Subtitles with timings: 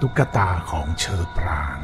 [0.00, 1.78] ตุ๊กตาของเชอปราง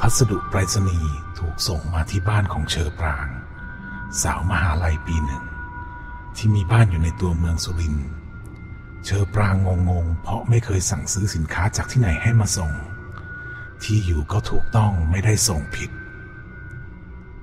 [0.00, 3.28] พัสดุไปรษณีย์ถูกส่งมาที่บ้านของเชอปราง
[4.22, 5.44] สาวมหาลัยปีหนึ่ง
[6.36, 8.08] ที่มีบ้านอยู่ในตัวเมืองสุรินทร์
[9.04, 9.54] เชอปราง
[9.90, 12.72] งงๆ เพราะไม่เคยสั่งซื้อสินค้าจากที่ไหนให้มาส่ง
[13.84, 15.90] ที่อยู่ก็ถูกต้องไม่ได้ส่งผิด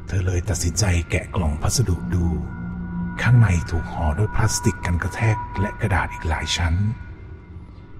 [0.06, 2.26] เธอเลยตัดสินใจแกะกล่องพัสดุดู
[3.22, 6.74] ข้างในถูกห่อด้วยพลาสติกกันกระแทกและกระดาษอีกหลายชั้น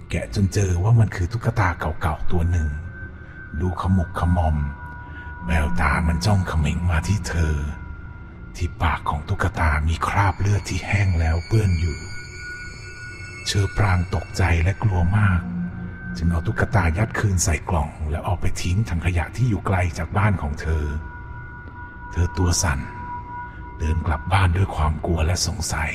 [0.10, 2.70] แกะจนเจอว่ามันคือตุ๊กตาเก่าๆตัวหนึ่ง
[3.62, 4.58] ดูขมุกขมอม
[5.46, 7.56] แววตามันจ้องเขม็งมาที่เธอ
[8.56, 11.98] ที่ปากของตุ๊กตามีคราบเลือดที่แห้งแล้วเปื้อนอยู่
[13.48, 15.42] เชอปรางตกใจและกลัวมาก
[16.18, 20.86] จึงเอาตุ๊กตายัดคืนใส่กล่องแล้วเอาไปทิ้งถังขยะที่อยู่ไกลจากบ้านของเธอ
[22.12, 22.80] เธอตัวสั่น
[23.80, 25.94] เดินกลับบ้านด้วยความกลัวและสงสัย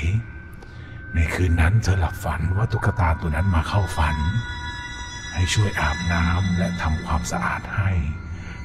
[1.14, 4.16] ในคืนนั้นเธอหลับฝันว่าตุ๊กตาตัวนั้นมาเข้าฝัน
[5.34, 7.90] ให้ช่วยอาบน้ำและทำความสะอาดให้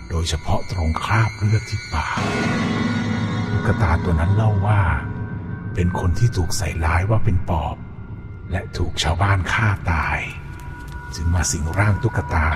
[0.10, 2.18] โดยเฉพาะตรงคราบเลือดที่ปาก
[3.52, 4.82] ตุ๊กตาตัวนั้นเล่าว่า
[5.76, 7.76] เป็นคนที่ถูกใส่ร้ายว่าเป็นปอบ
[8.52, 10.20] และถูกชาวบ้านฆ่าตาย
[11.16, 12.50] จึงมาสิงร่างตุ๊กตา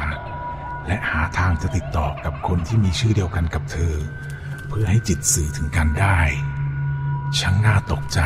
[0.87, 3.95] และหาทางจะติดต่อกับคนที่มีชื่อเดียวกันกับเธอ
[4.67, 6.19] เพื่อให้จิตสื่อถึงกันได้
[7.37, 8.19] ช่างน่าตกใจ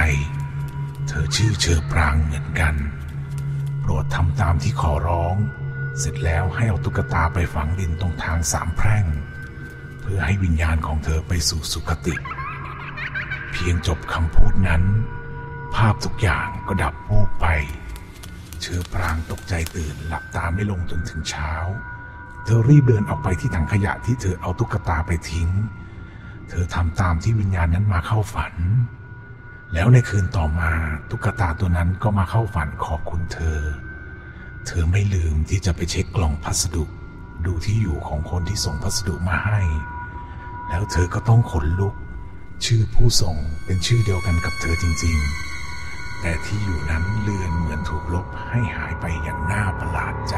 [1.07, 2.75] เธอชื่อเชอปรางเหมือนกัน
[3.81, 5.35] โปรดทำตามที่ขอร้อง
[5.99, 9.05] เสร็จแล้วให้เอาตุ๊กตาไปฝังดินตรงทางสามแพร่ง
[10.01, 12.15] เพื่อให้วิญญาณของเธอไปสู่สุคติ
[13.51, 14.83] เพียงจบคำพูดนั้น
[15.75, 17.45] ภาพทุกอย่างก็ดับวูบไป
[18.67, 21.51] เชอปรางตกใจตื่นหลับตาไม่ลงจนถึงเช้า
[22.43, 25.49] เธอรีบเดินออกไปที่ถังขยะที่เธอเอาตุ๊กตาไปทิ้ง
[26.49, 28.53] เธอทำตามที่วิญญาณนั้นมาเข้าฝัน
[29.73, 30.71] แล้วในคืนต่อมา
[31.09, 33.59] ตุ๊กตาตัวนั้นก็มาเข้าฝันขอบคุณเธอ
[34.65, 36.83] เธอไม่ลืมที่จะไปเช็คกล่องพัสดุ
[37.45, 39.61] ดูที่อยู่ของคนที่ส่งพัสดุมาให้
[40.69, 41.93] แล้วเธอก็ต้องขนลุก
[42.65, 45.54] ชื่อผู้ส่งเป็นชื่อเดียวกันกับเธอจริง ๆ
[46.21, 50.35] แต่ที่อยู่นั้นเลือนเหมือนถูกลบให้หายไปอย่างน่าประหลาดใจ